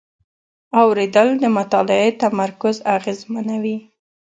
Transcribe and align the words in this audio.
اورېدل 0.81 1.29
د 1.41 1.43
مطالعې 1.57 2.09
تمرکز 2.23 2.75
اغېزمنوي. 2.95 3.77